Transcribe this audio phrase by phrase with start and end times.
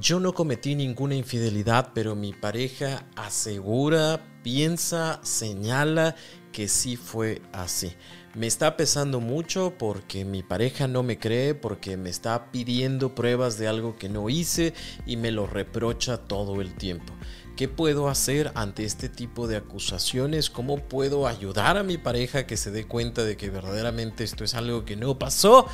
[0.00, 6.16] Yo no cometí ninguna infidelidad, pero mi pareja asegura, piensa, señala
[6.52, 7.92] que sí fue así.
[8.32, 13.58] Me está pesando mucho porque mi pareja no me cree, porque me está pidiendo pruebas
[13.58, 14.72] de algo que no hice
[15.04, 17.12] y me lo reprocha todo el tiempo.
[17.56, 20.48] ¿Qué puedo hacer ante este tipo de acusaciones?
[20.48, 24.54] ¿Cómo puedo ayudar a mi pareja que se dé cuenta de que verdaderamente esto es
[24.54, 25.66] algo que no pasó?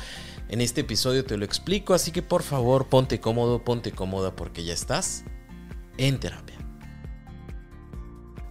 [0.49, 4.63] En este episodio te lo explico, así que por favor ponte cómodo, ponte cómoda porque
[4.63, 5.23] ya estás
[5.97, 6.56] en terapia.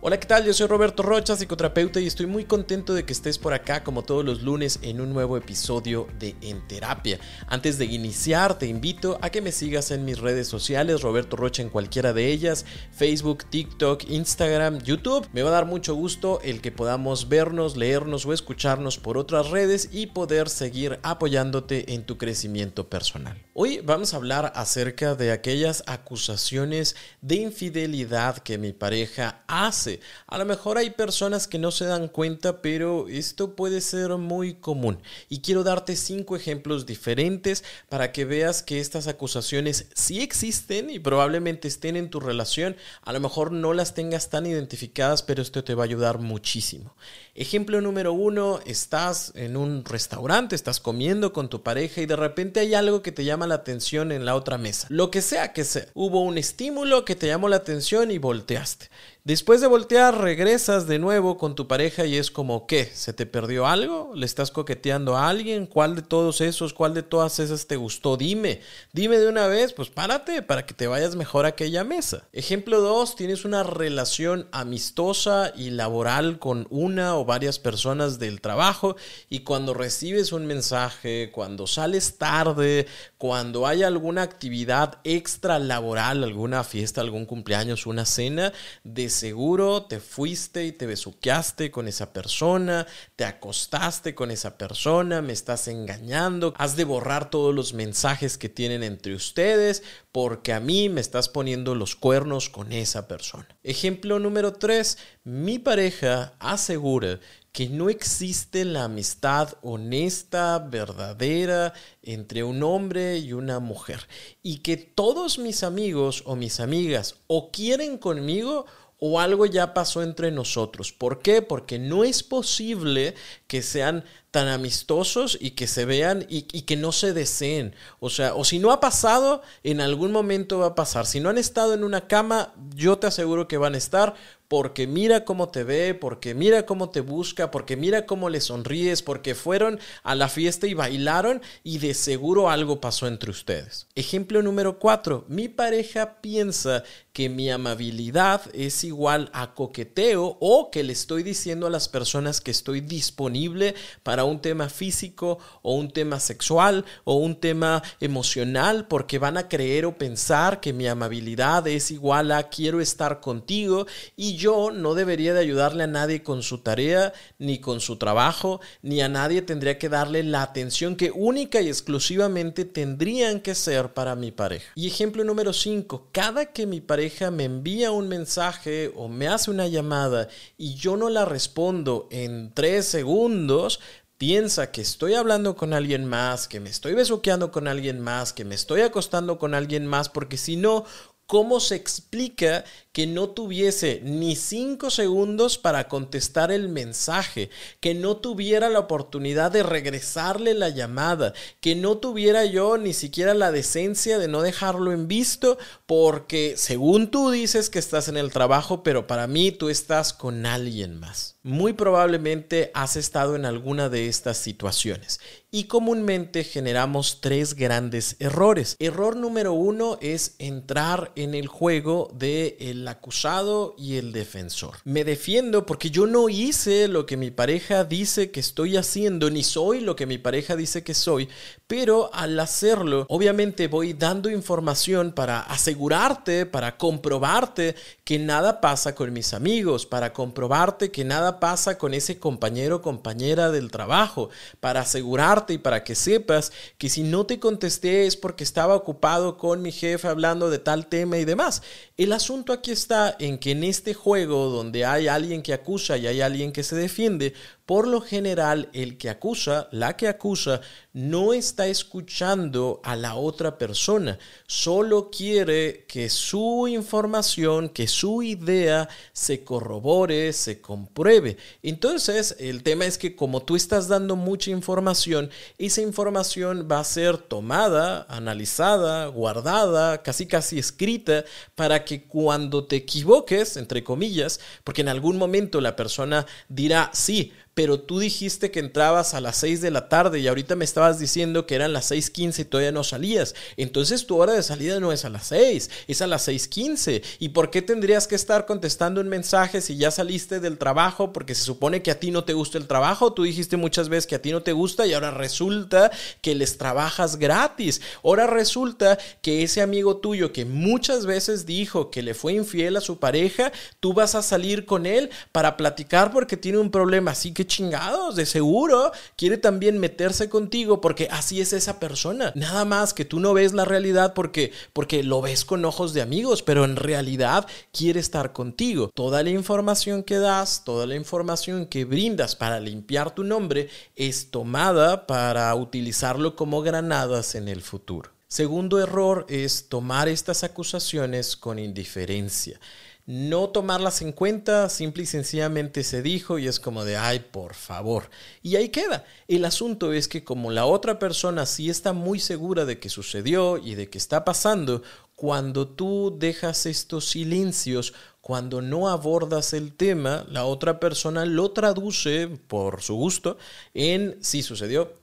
[0.08, 0.44] Hola, ¿qué tal?
[0.44, 4.04] Yo soy Roberto Rocha, psicoterapeuta, y estoy muy contento de que estés por acá como
[4.04, 7.18] todos los lunes en un nuevo episodio de En Terapia.
[7.48, 11.60] Antes de iniciar, te invito a que me sigas en mis redes sociales, Roberto Rocha
[11.60, 15.27] en cualquiera de ellas, Facebook, TikTok, Instagram, YouTube.
[15.32, 19.50] Me va a dar mucho gusto el que podamos vernos, leernos o escucharnos por otras
[19.50, 23.42] redes y poder seguir apoyándote en tu crecimiento personal.
[23.54, 29.95] Hoy vamos a hablar acerca de aquellas acusaciones de infidelidad que mi pareja hace
[30.27, 34.55] a lo mejor hay personas que no se dan cuenta, pero esto puede ser muy
[34.55, 34.98] común.
[35.28, 40.98] Y quiero darte cinco ejemplos diferentes para que veas que estas acusaciones sí existen y
[40.98, 42.77] probablemente estén en tu relación.
[43.02, 46.94] A lo mejor no las tengas tan identificadas, pero esto te va a ayudar muchísimo.
[47.34, 52.61] Ejemplo número uno, estás en un restaurante, estás comiendo con tu pareja y de repente
[52.61, 54.86] hay algo que te llama la atención en la otra mesa.
[54.91, 55.86] Lo que sea que sea.
[55.94, 58.89] Hubo un estímulo que te llamó la atención y volteaste.
[59.27, 62.84] Después de voltear, regresas de nuevo con tu pareja y es como, ¿qué?
[62.84, 64.12] ¿Se te perdió algo?
[64.14, 65.67] ¿Le estás coqueteando a alguien?
[65.67, 68.17] ¿Cuál de todos esos, cuál de todas esas te gustó?
[68.17, 68.61] Dime,
[68.92, 72.23] dime de una vez, pues párate para que te vayas mejor a aquella mesa.
[72.33, 78.95] Ejemplo 2, tienes una relación amistosa y laboral con una o varias personas del trabajo
[79.28, 82.86] y cuando recibes un mensaje, cuando sales tarde,
[83.18, 88.52] cuando hay alguna actividad extra laboral, alguna fiesta, algún cumpleaños, una cena,
[88.84, 95.22] de seguro te fuiste y te besuqueaste con esa persona, te acostaste con esa persona,
[95.22, 99.82] me estás engañando, has de borrar todos los mensajes que tienen entre ustedes
[100.12, 103.48] porque a mí me estás poniendo los cuernos con esa persona.
[103.62, 107.18] Ejemplo número 3, mi pareja asegura
[107.56, 111.72] que no existe la amistad honesta, verdadera,
[112.02, 114.06] entre un hombre y una mujer.
[114.42, 118.66] Y que todos mis amigos o mis amigas o quieren conmigo
[118.98, 120.92] o algo ya pasó entre nosotros.
[120.92, 121.42] ¿Por qué?
[121.42, 123.14] Porque no es posible
[123.46, 124.05] que sean
[124.36, 127.74] tan amistosos y que se vean y, que no se deseen.
[128.00, 131.06] O sea, o si no ha pasado, en algún momento va a pasar.
[131.06, 134.14] Si no han estado en una cama, yo te aseguro que van a estar
[134.49, 139.02] porque mira cómo te ve, porque mira cómo te busca, porque mira cómo le sonríes,
[139.02, 143.88] porque fueron a la fiesta y bailaron y de seguro algo pasó entre ustedes.
[143.94, 145.25] Ejemplo número 4.
[145.29, 151.67] Mi pareja piensa que mi amabilidad es igual a coqueteo o que le estoy diciendo
[151.67, 157.17] a las personas que estoy disponible para un tema físico o un tema sexual o
[157.17, 162.49] un tema emocional porque van a creer o pensar que mi amabilidad es igual a
[162.49, 163.87] quiero estar contigo
[164.17, 168.61] y yo no debería de ayudarle a nadie con su tarea ni con su trabajo
[168.82, 173.94] ni a nadie tendría que darle la atención que única y exclusivamente tendrían que ser
[173.94, 174.73] para mi pareja.
[174.75, 179.50] Y ejemplo número 5, cada que mi pareja me envía un mensaje o me hace
[179.50, 183.81] una llamada y yo no la respondo en tres segundos,
[184.19, 188.44] piensa que estoy hablando con alguien más, que me estoy besuqueando con alguien más, que
[188.44, 190.84] me estoy acostando con alguien más, porque si no,
[191.26, 192.64] ¿cómo se explica
[192.96, 199.52] que no tuviese ni cinco segundos para contestar el mensaje, que no tuviera la oportunidad
[199.52, 204.93] de regresarle la llamada, que no tuviera yo ni siquiera la decencia de no dejarlo
[204.93, 209.69] en visto, porque según tú dices que estás en el trabajo, pero para mí tú
[209.69, 211.37] estás con alguien más.
[211.43, 215.20] Muy probablemente has estado en alguna de estas situaciones
[215.50, 218.76] y comúnmente generamos tres grandes errores.
[218.78, 224.76] Error número uno es entrar en el juego de el acusado y el defensor.
[224.84, 229.42] Me defiendo porque yo no hice lo que mi pareja dice que estoy haciendo, ni
[229.42, 231.28] soy lo que mi pareja dice que soy,
[231.66, 237.74] pero al hacerlo, obviamente voy dando información para asegurarte, para comprobarte
[238.04, 242.82] que nada pasa con mis amigos, para comprobarte que nada pasa con ese compañero o
[242.82, 244.30] compañera del trabajo,
[244.60, 249.38] para asegurarte y para que sepas que si no te contesté es porque estaba ocupado
[249.38, 251.62] con mi jefe hablando de tal tema y demás.
[251.96, 256.06] El asunto aquí está en que en este juego donde hay alguien que acusa y
[256.06, 257.32] hay alguien que se defiende,
[257.66, 260.60] por lo general el que acusa, la que acusa,
[260.92, 268.88] no está escuchando a la otra persona, solo quiere que su información, que su idea
[269.12, 271.36] se corrobore, se compruebe.
[271.62, 275.28] Entonces, el tema es que como tú estás dando mucha información,
[275.58, 281.24] esa información va a ser tomada, analizada, guardada, casi casi escrita,
[281.56, 287.32] para que cuando te equivoques, entre comillas, porque en algún momento la persona dirá, sí,
[287.56, 290.99] pero tú dijiste que entrabas a las 6 de la tarde y ahorita me estabas
[290.99, 293.35] diciendo que eran las 6.15 y todavía no salías.
[293.56, 297.03] Entonces tu hora de salida no es a las 6, es a las 6.15.
[297.19, 301.14] ¿Y por qué tendrías que estar contestando un mensaje si ya saliste del trabajo?
[301.14, 303.14] Porque se supone que a ti no te gusta el trabajo.
[303.14, 306.58] Tú dijiste muchas veces que a ti no te gusta y ahora resulta que les
[306.58, 307.81] trabajas gratis.
[308.05, 312.82] Ahora resulta que ese amigo tuyo que muchas veces dijo que le fue infiel a
[312.82, 313.50] su pareja,
[313.81, 317.12] tú vas a salir con él para platicar porque tiene un problema.
[317.12, 322.32] Así que chingados, de seguro quiere también meterse contigo porque así es esa persona.
[322.34, 326.02] Nada más que tú no ves la realidad porque, porque lo ves con ojos de
[326.02, 328.90] amigos, pero en realidad quiere estar contigo.
[328.94, 334.31] Toda la información que das, toda la información que brindas para limpiar tu nombre es
[334.31, 338.10] tomada para utilizarlo como granadas en el futuro.
[338.28, 342.58] Segundo error es tomar estas acusaciones con indiferencia
[343.06, 347.55] no tomarlas en cuenta, simple y sencillamente se dijo y es como de, ay, por
[347.55, 348.11] favor.
[348.43, 349.05] Y ahí queda.
[349.29, 353.58] El asunto es que como la otra persona sí está muy segura de que sucedió
[353.58, 354.82] y de que está pasando,
[355.14, 362.26] cuando tú dejas estos silencios, cuando no abordas el tema, la otra persona lo traduce
[362.26, 363.38] por su gusto
[363.73, 364.94] en sí sucedió,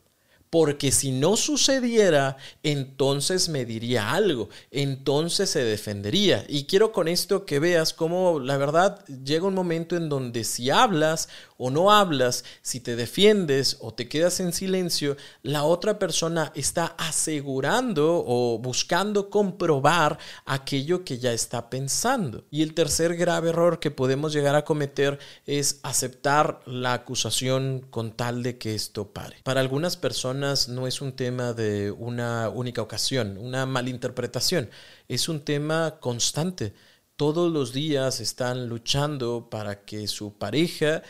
[0.54, 6.46] porque si no sucediera, entonces me diría algo, entonces se defendería.
[6.48, 10.70] Y quiero con esto que veas cómo la verdad llega un momento en donde si
[10.70, 11.28] hablas
[11.66, 16.88] o no hablas, si te defiendes o te quedas en silencio, la otra persona está
[16.98, 22.44] asegurando o buscando comprobar aquello que ya está pensando.
[22.52, 28.12] Y el tercer grave error que podemos llegar a cometer es aceptar la acusación con
[28.12, 29.38] tal de que esto pare.
[29.46, 34.70] Para algunas personas no es un tema de una única ocasión, una malinterpretación,
[35.08, 36.74] es un tema constante
[37.16, 41.04] todos los días están luchando para que su pareja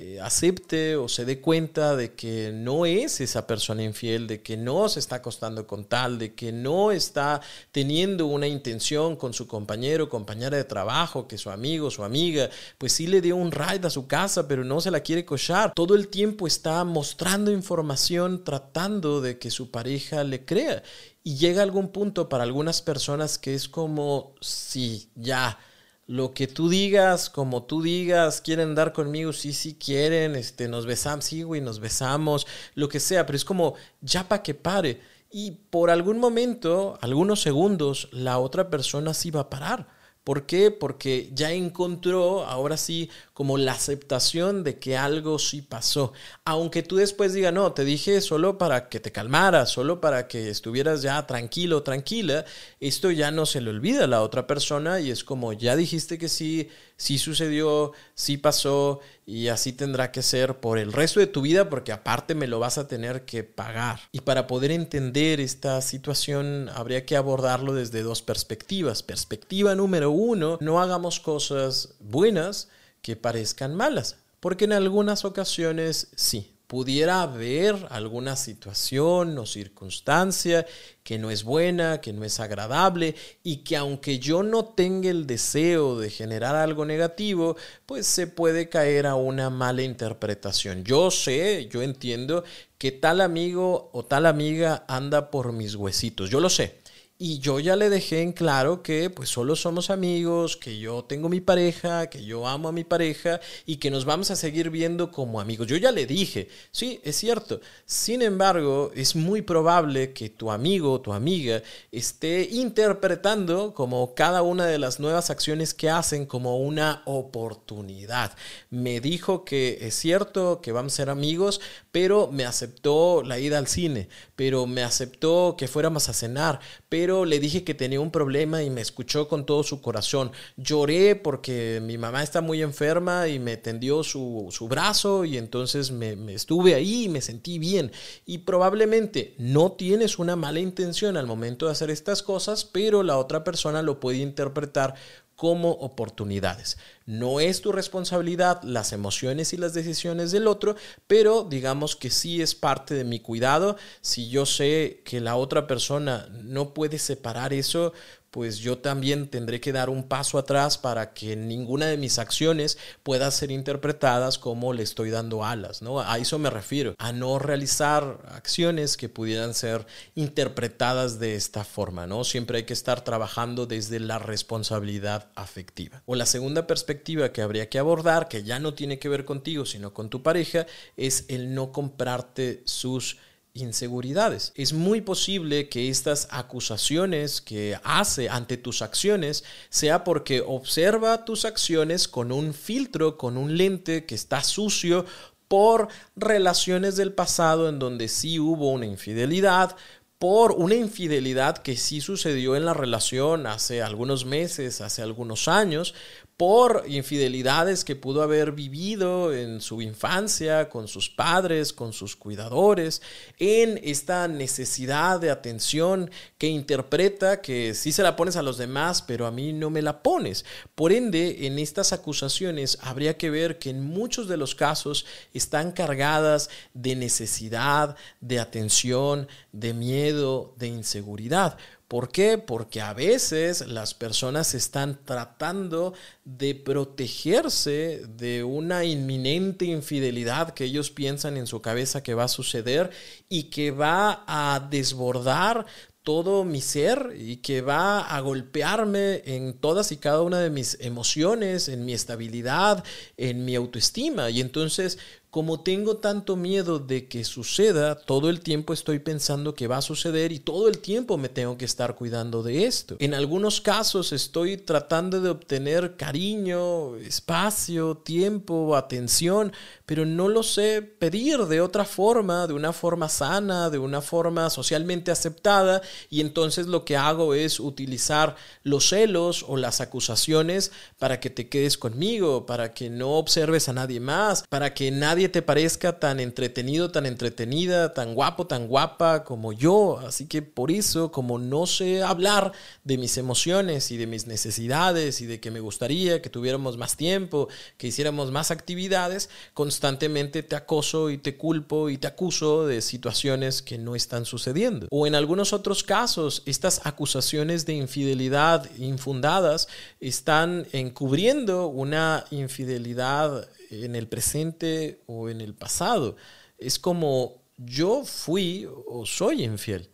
[0.00, 4.56] eh, acepte o se dé cuenta de que no es esa persona infiel, de que
[4.56, 7.40] no se está acostando con tal, de que no está
[7.72, 12.48] teniendo una intención con su compañero, compañera de trabajo, que su amigo, su amiga,
[12.78, 15.72] pues sí le dio un ride a su casa, pero no se la quiere cochar.
[15.74, 20.84] Todo el tiempo está mostrando información tratando de que su pareja le crea.
[21.24, 25.58] Y llega algún punto para algunas personas que es como si ya
[26.08, 30.86] lo que tú digas, como tú digas, quieren dar conmigo, sí, sí quieren, este, nos
[30.86, 35.02] besamos, sí, güey, nos besamos, lo que sea, pero es como ya para que pare.
[35.30, 39.97] Y por algún momento, algunos segundos, la otra persona sí va a parar.
[40.28, 40.70] ¿Por qué?
[40.70, 46.12] Porque ya encontró ahora sí como la aceptación de que algo sí pasó.
[46.44, 50.50] Aunque tú después digas, no, te dije solo para que te calmaras, solo para que
[50.50, 52.44] estuvieras ya tranquilo, tranquila,
[52.78, 56.18] esto ya no se le olvida a la otra persona y es como, ya dijiste
[56.18, 56.68] que sí,
[56.98, 61.70] sí sucedió, sí pasó y así tendrá que ser por el resto de tu vida
[61.70, 64.00] porque aparte me lo vas a tener que pagar.
[64.12, 69.02] Y para poder entender esta situación habría que abordarlo desde dos perspectivas.
[69.02, 72.68] Perspectiva número uno, no hagamos cosas buenas
[73.00, 80.66] que parezcan malas, porque en algunas ocasiones sí, pudiera haber alguna situación o circunstancia
[81.02, 85.26] que no es buena, que no es agradable y que aunque yo no tenga el
[85.26, 87.56] deseo de generar algo negativo,
[87.86, 90.84] pues se puede caer a una mala interpretación.
[90.84, 92.44] Yo sé, yo entiendo
[92.76, 96.76] que tal amigo o tal amiga anda por mis huesitos, yo lo sé.
[97.20, 101.28] Y yo ya le dejé en claro que pues solo somos amigos, que yo tengo
[101.28, 105.10] mi pareja, que yo amo a mi pareja y que nos vamos a seguir viendo
[105.10, 105.66] como amigos.
[105.66, 107.60] Yo ya le dije, sí, es cierto.
[107.86, 111.60] Sin embargo, es muy probable que tu amigo o tu amiga
[111.90, 118.32] esté interpretando como cada una de las nuevas acciones que hacen como una oportunidad.
[118.70, 121.60] Me dijo que es cierto que vamos a ser amigos,
[121.90, 126.60] pero me aceptó la ida al cine, pero me aceptó que fuéramos a cenar,
[127.08, 130.32] le dije que tenía un problema y me escuchó con todo su corazón.
[130.56, 135.90] Lloré porque mi mamá está muy enferma y me tendió su, su brazo y entonces
[135.90, 137.92] me, me estuve ahí y me sentí bien.
[138.26, 143.18] Y probablemente no tienes una mala intención al momento de hacer estas cosas, pero la
[143.18, 144.94] otra persona lo puede interpretar
[145.38, 146.78] como oportunidades.
[147.06, 150.74] No es tu responsabilidad las emociones y las decisiones del otro,
[151.06, 153.76] pero digamos que sí es parte de mi cuidado.
[154.00, 157.92] Si yo sé que la otra persona no puede separar eso,
[158.38, 162.78] pues yo también tendré que dar un paso atrás para que ninguna de mis acciones
[163.02, 165.98] pueda ser interpretadas como le estoy dando alas, ¿no?
[165.98, 172.06] A eso me refiero, a no realizar acciones que pudieran ser interpretadas de esta forma,
[172.06, 172.22] ¿no?
[172.22, 176.04] Siempre hay que estar trabajando desde la responsabilidad afectiva.
[176.06, 179.66] O la segunda perspectiva que habría que abordar, que ya no tiene que ver contigo,
[179.66, 180.64] sino con tu pareja,
[180.96, 183.16] es el no comprarte sus
[183.58, 184.52] inseguridades.
[184.54, 191.44] Es muy posible que estas acusaciones que hace ante tus acciones sea porque observa tus
[191.44, 195.04] acciones con un filtro, con un lente que está sucio
[195.48, 199.76] por relaciones del pasado en donde sí hubo una infidelidad,
[200.18, 205.94] por una infidelidad que sí sucedió en la relación hace algunos meses, hace algunos años,
[206.38, 213.02] por infidelidades que pudo haber vivido en su infancia, con sus padres, con sus cuidadores,
[213.40, 219.02] en esta necesidad de atención que interpreta que sí se la pones a los demás,
[219.02, 220.44] pero a mí no me la pones.
[220.76, 225.72] Por ende, en estas acusaciones habría que ver que en muchos de los casos están
[225.72, 231.58] cargadas de necesidad, de atención, de miedo, de inseguridad.
[231.88, 232.36] ¿Por qué?
[232.36, 240.90] Porque a veces las personas están tratando de protegerse de una inminente infidelidad que ellos
[240.90, 242.90] piensan en su cabeza que va a suceder
[243.30, 245.64] y que va a desbordar
[246.08, 250.78] todo mi ser y que va a golpearme en todas y cada una de mis
[250.80, 252.82] emociones, en mi estabilidad,
[253.18, 254.30] en mi autoestima.
[254.30, 254.98] Y entonces
[255.30, 259.82] como tengo tanto miedo de que suceda, todo el tiempo estoy pensando que va a
[259.82, 262.96] suceder y todo el tiempo me tengo que estar cuidando de esto.
[262.98, 269.52] En algunos casos estoy tratando de obtener cariño, espacio, tiempo, atención,
[269.88, 274.50] pero no lo sé pedir de otra forma, de una forma sana, de una forma
[274.50, 275.80] socialmente aceptada
[276.10, 281.48] y entonces lo que hago es utilizar los celos o las acusaciones para que te
[281.48, 286.20] quedes conmigo, para que no observes a nadie más, para que nadie te parezca tan
[286.20, 290.00] entretenido, tan entretenida, tan guapo, tan guapa como yo.
[290.06, 292.52] Así que por eso, como no sé hablar
[292.84, 296.94] de mis emociones y de mis necesidades y de que me gustaría que tuviéramos más
[296.98, 299.30] tiempo, que hiciéramos más actividades,
[299.78, 304.88] constantemente te acoso y te culpo y te acuso de situaciones que no están sucediendo.
[304.90, 309.68] O en algunos otros casos, estas acusaciones de infidelidad infundadas
[310.00, 316.16] están encubriendo una infidelidad en el presente o en el pasado.
[316.58, 319.88] Es como yo fui o soy infiel.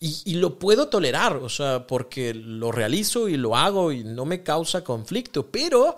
[0.00, 4.42] Y, lo puedo tolerar, o sea, porque lo realizo y lo hago y no me
[4.42, 5.96] causa conflicto, pero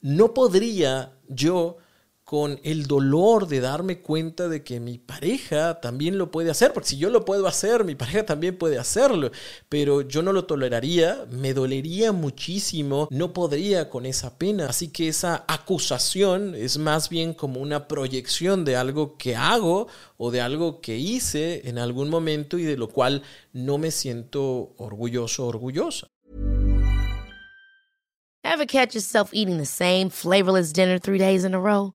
[0.00, 1.78] no podría yo
[2.28, 6.90] con el dolor de darme cuenta de que mi pareja también lo puede hacer, porque
[6.90, 9.30] si yo lo puedo hacer, mi pareja también puede hacerlo,
[9.70, 15.08] pero yo no lo toleraría, me dolería muchísimo, no podría con esa pena, así que
[15.08, 19.86] esa acusación es más bien como una proyección de algo que hago
[20.18, 23.22] o de algo que hice en algún momento y de lo cual
[23.54, 26.08] no me siento orgulloso orgullosa.
[28.44, 31.94] Ever catch yourself eating the same flavorless dinner three days in a row?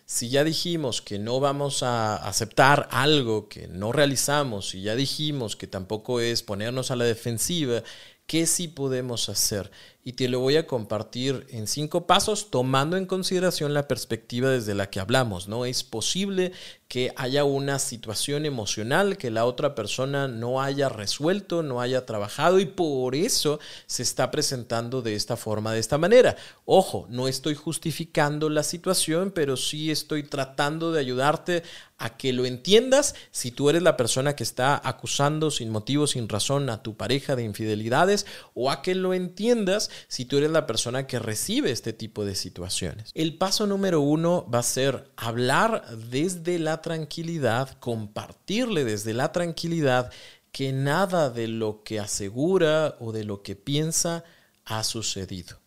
[0.11, 5.55] si ya dijimos que no vamos a aceptar algo que no realizamos, si ya dijimos
[5.55, 7.81] que tampoco es ponernos a la defensiva,
[8.27, 9.71] ¿qué sí podemos hacer?
[10.03, 14.73] Y te lo voy a compartir en cinco pasos tomando en consideración la perspectiva desde
[14.73, 15.65] la que hablamos, ¿no?
[15.65, 16.53] Es posible
[16.87, 22.59] que haya una situación emocional que la otra persona no haya resuelto, no haya trabajado
[22.59, 26.35] y por eso se está presentando de esta forma, de esta manera.
[26.65, 31.63] Ojo, no estoy justificando la situación, pero sí estoy tratando de ayudarte
[31.97, 36.27] a que lo entiendas si tú eres la persona que está acusando sin motivo, sin
[36.27, 40.67] razón a tu pareja de infidelidades o a que lo entiendas si tú eres la
[40.67, 43.11] persona que recibe este tipo de situaciones.
[43.13, 50.11] El paso número uno va a ser hablar desde la tranquilidad, compartirle desde la tranquilidad
[50.51, 54.23] que nada de lo que asegura o de lo que piensa
[54.65, 55.61] ha sucedido.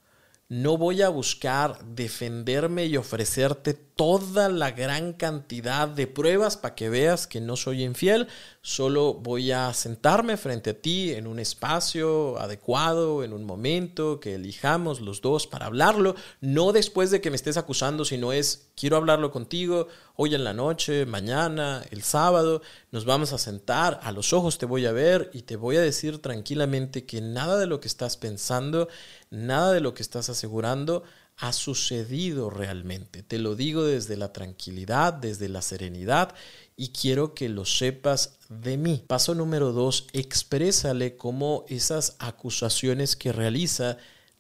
[0.49, 6.89] No voy a buscar defenderme y ofrecerte toda la gran cantidad de pruebas para que
[6.89, 8.29] veas que no soy infiel.
[8.61, 14.35] Solo voy a sentarme frente a ti en un espacio adecuado, en un momento que
[14.35, 16.17] elijamos los dos para hablarlo.
[16.41, 20.55] No después de que me estés acusando, sino es, quiero hablarlo contigo hoy en la
[20.55, 22.63] noche, mañana, el sábado.
[22.91, 25.83] Nos vamos a sentar, a los ojos te voy a ver y te voy a
[25.83, 28.89] decir tranquilamente que nada de lo que estás pensando
[29.35, 31.03] Nada de lo que estás asegurando
[31.37, 33.23] ha sucedido realmente.
[33.23, 36.35] Te lo digo desde la tranquilidad, desde la serenidad
[36.77, 39.05] y quiero que lo sepas de mí.
[39.07, 43.99] Paso número dos, exprésale cómo esas acusaciones que realiza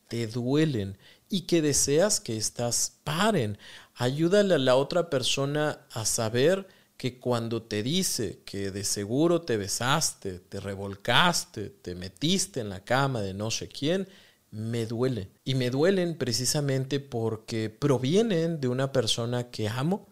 [0.08, 0.96] te duelen
[1.28, 3.58] y que deseas que estas paren.
[3.96, 9.56] Ayúdale a la otra persona a saber que cuando te dice que de seguro te
[9.56, 14.08] besaste, te revolcaste, te metiste en la cama de no sé quién,
[14.54, 15.28] me duelen.
[15.44, 20.06] Y me duelen precisamente porque provienen de una persona que amo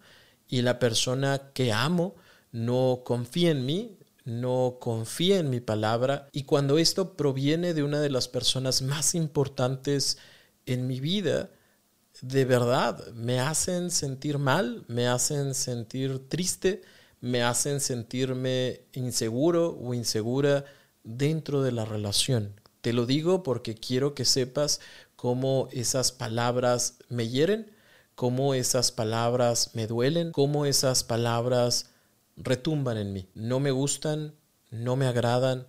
[0.48, 2.16] y la persona que amo
[2.50, 6.28] no confía en mí, no confía en mi palabra.
[6.32, 10.18] Y cuando esto proviene de una de las personas más importantes
[10.66, 11.50] en mi vida,
[12.20, 16.82] de verdad me hacen sentir mal, me hacen sentir triste,
[17.20, 20.64] me hacen sentirme inseguro o insegura
[21.04, 22.54] dentro de la relación.
[22.82, 24.80] Te lo digo porque quiero que sepas
[25.14, 27.70] cómo esas palabras me hieren,
[28.16, 31.90] cómo esas palabras me duelen, cómo esas palabras
[32.36, 33.28] retumban en mí.
[33.34, 34.34] No me gustan,
[34.70, 35.68] no me agradan,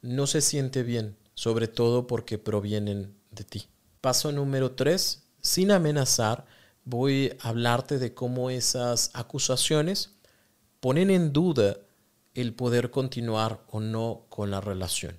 [0.00, 3.66] no se siente bien, sobre todo porque provienen de ti.
[4.00, 6.46] Paso número tres, sin amenazar,
[6.86, 10.14] voy a hablarte de cómo esas acusaciones
[10.80, 11.76] ponen en duda
[12.32, 15.18] el poder continuar o no con la relación.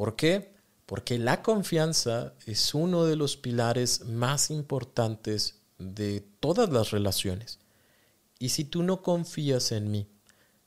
[0.00, 0.54] ¿Por qué?
[0.86, 7.58] Porque la confianza es uno de los pilares más importantes de todas las relaciones.
[8.38, 10.08] Y si tú no confías en mí,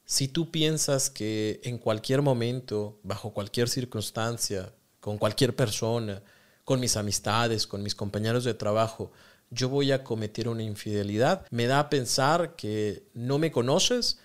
[0.05, 6.21] si tú piensas que en cualquier momento, bajo cualquier circunstancia, con cualquier persona,
[6.63, 9.11] con mis amistades, con mis compañeros de trabajo,
[9.49, 14.19] yo voy a cometer una infidelidad, me da a pensar que no me conoces,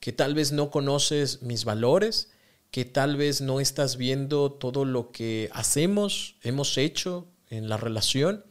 [0.00, 2.30] que tal vez no conoces mis valores,
[2.70, 8.44] que tal vez no estás viendo todo lo que hacemos, hemos hecho en la relación.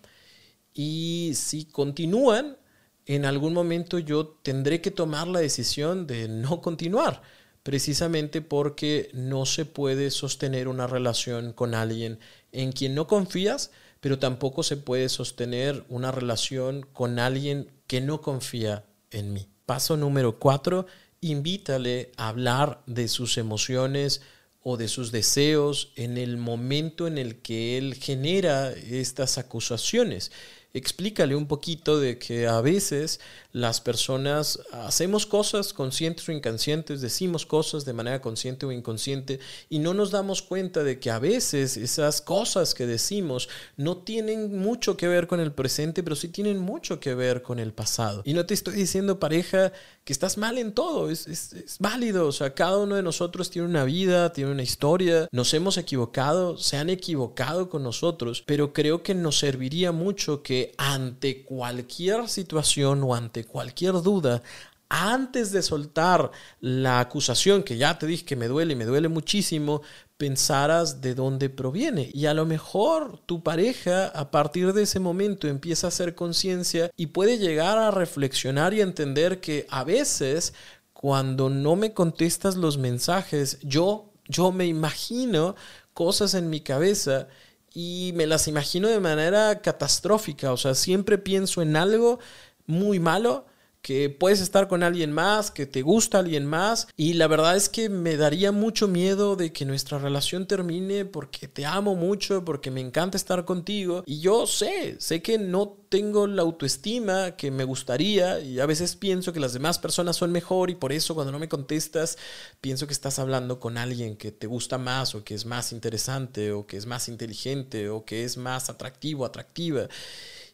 [0.73, 2.57] Y si continúan,
[3.05, 7.21] en algún momento yo tendré que tomar la decisión de no continuar,
[7.63, 12.19] precisamente porque no se puede sostener una relación con alguien
[12.51, 18.21] en quien no confías, pero tampoco se puede sostener una relación con alguien que no
[18.21, 19.47] confía en mí.
[19.65, 20.85] Paso número cuatro,
[21.21, 24.21] invítale a hablar de sus emociones
[24.63, 30.31] o de sus deseos en el momento en el que él genera estas acusaciones
[30.75, 33.21] explícale un poquito de que a veces
[33.53, 39.79] las personas hacemos cosas conscientes o inconscientes, decimos cosas de manera consciente o inconsciente y
[39.79, 44.97] no nos damos cuenta de que a veces esas cosas que decimos no tienen mucho
[44.97, 48.21] que ver con el presente, pero sí tienen mucho que ver con el pasado.
[48.25, 49.71] Y no te estoy diciendo, pareja,
[50.03, 53.85] que estás mal en todo, es, válido, o sea, cada uno de nosotros tiene una
[53.85, 59.15] vida, tiene una historia, nos hemos equivocado, se han equivocado con nosotros, pero creo que
[59.15, 64.41] nos serviría mucho que ante cualquier situación o ante cualquier duda,
[64.89, 69.07] antes de soltar la acusación, que ya te dije que me duele y me duele
[69.07, 69.81] muchísimo,
[70.17, 72.09] pensaras de dónde proviene.
[72.13, 76.91] Y a lo mejor tu pareja a partir de ese momento empieza a hacer conciencia
[76.95, 80.53] y puede llegar a reflexionar y entender que a veces
[80.93, 85.55] cuando no me contestas los mensajes, yo, yo me imagino
[85.93, 87.27] cosas en mi cabeza
[87.75, 92.19] y me las imagino de manera catastrófica, o sea, siempre pienso en algo
[92.65, 93.45] muy malo
[93.85, 97.69] que puedes estar con alguien más, que te gusta alguien más y la verdad es
[97.69, 102.71] que me daría mucho miedo de que nuestra relación termine porque te amo mucho, porque
[102.71, 107.63] me encanta estar contigo y yo sé, sé que no tengo la autoestima que me
[107.63, 111.31] gustaría y a veces pienso que las demás personas son mejor y por eso cuando
[111.31, 112.17] no me contestas
[112.61, 116.53] pienso que estás hablando con alguien que te gusta más o que es más interesante
[116.53, 119.87] o que es más inteligente o que es más atractivo, atractiva.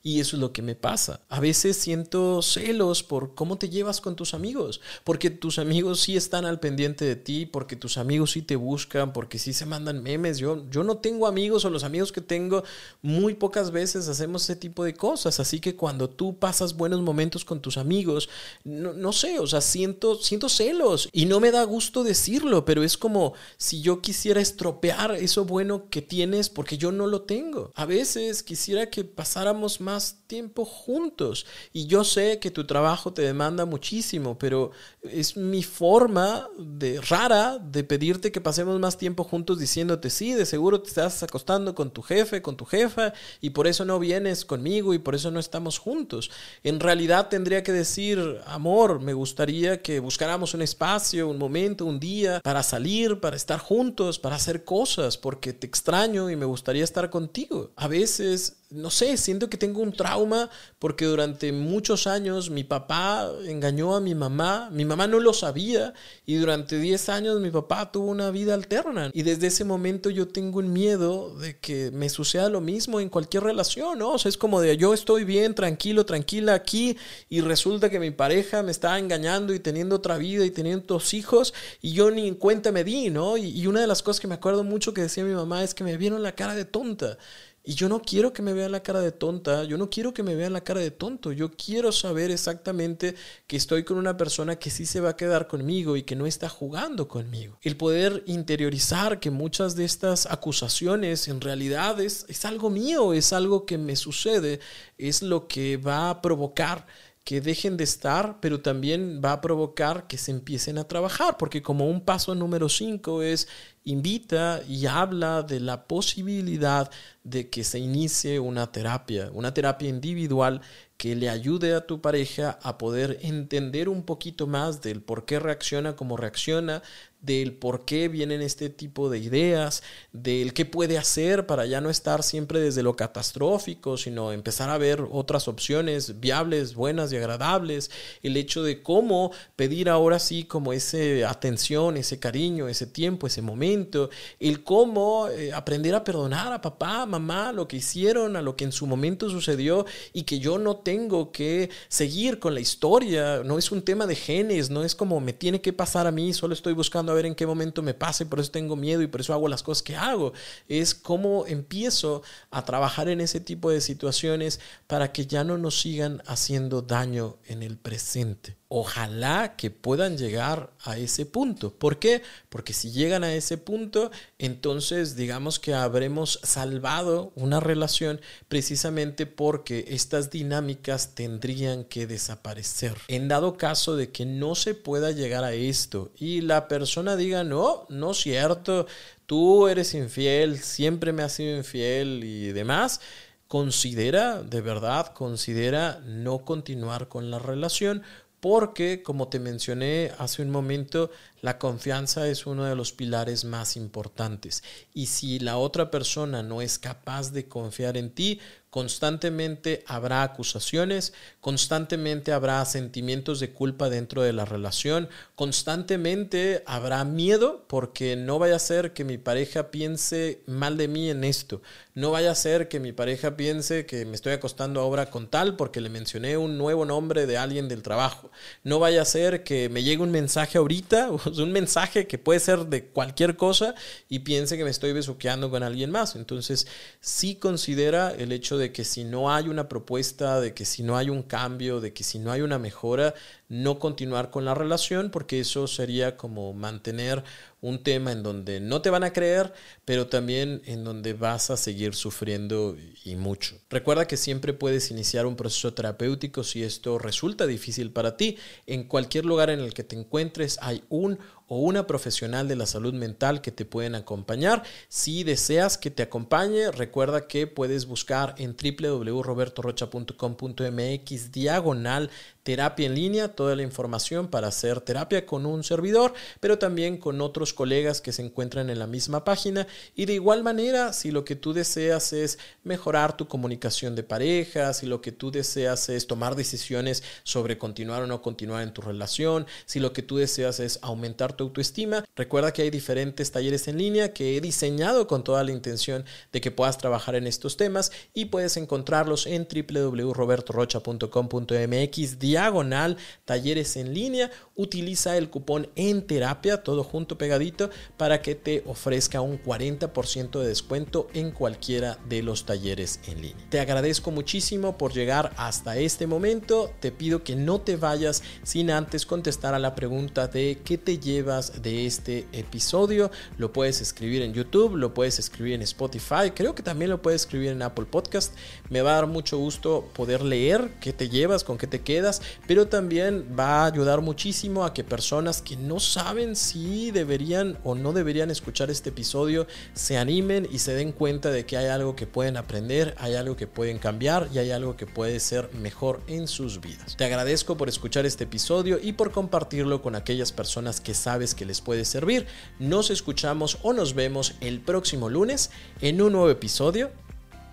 [0.04, 1.22] Y eso es lo que me pasa.
[1.30, 6.18] A veces siento celos por cómo te llevas con tus amigos, porque tus amigos sí
[6.18, 10.02] están al pendiente de ti, porque tus amigos sí te buscan, porque sí se mandan
[10.02, 10.40] memes.
[10.40, 12.64] Yo, yo no tengo amigos o los amigos que tengo
[13.04, 15.40] muy pocas veces hacemos ese tipo de cosas.
[15.40, 18.28] Así que cuando tú pasas buenos momentos con tus amigos,
[18.64, 22.84] no, no sé, o sea, siento, siento celos y no me da gusto decirlo, pero
[22.84, 27.72] es como si yo quisiera estropear eso bueno que tienes porque yo no lo tengo.
[27.76, 29.91] A veces quisiera que pasáramos más
[30.28, 31.46] tiempo juntos.
[31.74, 34.72] Y yo sé que tu trabajo te demanda muchísimo, pero
[35.04, 40.46] es mi forma de rara de pedirte que pasemos más tiempo juntos diciéndote, sí, de
[40.46, 44.46] seguro te estás acostando con tu jefe, con tu jefa, y por eso no vienes
[44.46, 46.32] conmigo y por eso no estamos juntos.
[46.64, 52.00] En realidad tendría que decir, amor, me gustaría que buscáramos un espacio, un momento, un
[52.00, 56.84] día para salir, para estar juntos, para hacer cosas, porque te extraño y me gustaría
[56.84, 57.72] estar contigo.
[57.76, 63.30] A veces no sé, siento que tengo un trauma porque durante muchos años mi papá
[63.46, 65.94] engañó a mi mamá, mi mamá no lo sabía
[66.26, 70.28] y durante 10 años mi papá tuvo una vida alterna y desde ese momento yo
[70.28, 74.12] tengo un miedo de que me suceda lo mismo en cualquier relación, ¿no?
[74.12, 76.98] O sea, es como de yo estoy bien, tranquilo, tranquila aquí
[77.30, 81.14] y resulta que mi pareja me está engañando y teniendo otra vida y teniendo dos
[81.14, 83.36] hijos y yo ni en cuenta me di, ¿no?
[83.36, 85.74] Y, y una de las cosas que me acuerdo mucho que decía mi mamá es
[85.74, 87.18] que me vieron la cara de tonta.
[87.64, 90.24] Y yo no quiero que me vean la cara de tonta, yo no quiero que
[90.24, 93.14] me vean la cara de tonto, yo quiero saber exactamente
[93.46, 96.26] que estoy con una persona que sí se va a quedar conmigo y que no
[96.26, 97.60] está jugando conmigo.
[97.62, 103.32] El poder interiorizar que muchas de estas acusaciones en realidad es, es algo mío, es
[103.32, 104.60] algo que me sucede,
[104.98, 106.88] es lo que va a provocar
[107.24, 111.62] que dejen de estar, pero también va a provocar que se empiecen a trabajar, porque
[111.62, 113.48] como un paso número 5 es
[113.84, 116.92] invita y habla de la posibilidad
[117.24, 120.62] de que se inicie una terapia, una terapia individual
[120.98, 125.40] que le ayude a tu pareja a poder entender un poquito más del por qué
[125.40, 126.84] reacciona como reacciona,
[127.22, 131.90] del por qué vienen este tipo de ideas, del qué puede hacer para ya no
[131.90, 137.92] estar siempre desde lo catastrófico, sino empezar a ver otras opciones viables, buenas y agradables,
[138.24, 143.42] el hecho de cómo pedir ahora sí como ese atención, ese cariño, ese tiempo, ese
[143.42, 148.56] momento, el cómo eh, aprender a perdonar a papá, mamá, lo que hicieron, a lo
[148.56, 153.42] que en su momento sucedió y que yo no tengo que seguir con la historia,
[153.46, 156.34] no es un tema de genes, no es como me tiene que pasar a mí,
[156.34, 159.02] solo estoy buscando a ver en qué momento me pasa y por eso tengo miedo
[159.02, 160.34] y por eso hago las cosas que hago.
[160.68, 165.80] Es cómo empiezo a trabajar en ese tipo de situaciones para que ya no nos
[165.82, 168.61] sigan haciendo daño en el presente.
[168.74, 171.74] Ojalá que puedan llegar a ese punto.
[171.74, 172.22] ¿Por qué?
[172.48, 179.84] Porque si llegan a ese punto, entonces digamos que habremos salvado una relación precisamente porque
[179.90, 182.96] estas dinámicas tendrían que desaparecer.
[183.10, 187.44] En dado caso de que no se pueda llegar a esto y la persona diga,
[187.44, 188.88] no, no es cierto,
[189.26, 193.02] tú eres infiel, siempre me has sido infiel y demás,
[193.50, 198.04] considera, de verdad, considera no continuar con la relación
[198.42, 203.78] porque, como te mencioné hace un momento, la confianza es uno de los pilares más
[203.78, 204.64] importantes.
[204.96, 208.40] Y si la otra persona no es capaz de confiar en ti,
[208.72, 217.66] constantemente habrá acusaciones, constantemente habrá sentimientos de culpa dentro de la relación, constantemente habrá miedo
[217.68, 221.62] porque no vaya a ser que mi pareja piense mal de mí en esto,
[221.94, 225.58] no vaya a ser que mi pareja piense que me estoy acostando ahora con tal
[225.58, 228.32] porque le mencioné un nuevo nombre de alguien del trabajo,
[228.64, 232.68] no vaya a ser que me llegue un mensaje ahorita, un mensaje que puede ser
[232.68, 233.76] de cualquier cosa
[234.08, 236.16] y piense que me estoy besuqueando con alguien más.
[236.16, 236.68] Entonces,
[237.02, 240.84] sí considera el hecho de de que si no hay una propuesta, de que si
[240.84, 243.14] no hay un cambio, de que si no hay una mejora,
[243.50, 247.24] no continuar con la relación, porque eso sería como mantener
[247.60, 249.54] un tema en donde no te van a creer,
[249.86, 253.56] pero también en donde vas a seguir sufriendo y mucho.
[253.70, 258.38] Recuerda que siempre puedes iniciar un proceso terapéutico si esto resulta difícil para ti.
[258.66, 261.20] En cualquier lugar en el que te encuentres hay un
[261.52, 264.64] o una profesional de la salud mental que te pueden acompañar.
[264.88, 272.10] Si deseas que te acompañe, recuerda que puedes buscar en www.robertorocha.com.mx diagonal
[272.44, 277.22] terapia en línea, toda la información para hacer terapia con un servidor, pero también con
[277.22, 279.68] otros colegas que se encuentran en la misma página.
[279.96, 284.74] Y de igual manera, si lo que tú deseas es mejorar tu comunicación de pareja,
[284.74, 288.82] si lo que tú deseas es tomar decisiones sobre continuar o no continuar en tu
[288.82, 293.68] relación, si lo que tú deseas es aumentar tu autoestima, recuerda que hay diferentes talleres
[293.68, 297.58] en línea que he diseñado con toda la intención de que puedas trabajar en estos
[297.58, 304.32] temas y puedes encontrarlos en www.robertorocha.com.mx diagonal talleres en línea.
[304.56, 310.48] Utiliza el cupón en terapia, todo junto pegadito, para que te ofrezca un 40% de
[310.48, 313.46] descuento en cualquiera de los talleres en línea.
[313.50, 316.72] Te agradezco muchísimo por llegar hasta este momento.
[316.80, 321.00] Te pido que no te vayas sin antes contestar a la pregunta de qué te
[321.00, 323.12] llevas de este episodio.
[323.38, 327.22] Lo puedes escribir en YouTube, lo puedes escribir en Spotify, creo que también lo puedes
[327.24, 328.34] escribir en Apple Podcast.
[328.70, 332.21] Me va a dar mucho gusto poder leer qué te llevas, con qué te quedas
[332.48, 337.76] pero también va a ayudar muchísimo a que personas que no saben si deberían o
[337.76, 341.96] no deberían escuchar este episodio se animen y se den cuenta de que hay algo
[341.96, 346.02] que pueden aprender, hay algo que pueden cambiar y hay algo que puede ser mejor
[346.08, 346.96] en sus vidas.
[346.98, 351.46] Te agradezco por escuchar este episodio y por compartirlo con aquellas personas que sabes que
[351.46, 352.28] les puede servir.
[352.60, 356.92] Nos escuchamos o nos vemos el próximo lunes en un nuevo episodio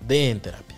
[0.06, 0.77] de En Terapia.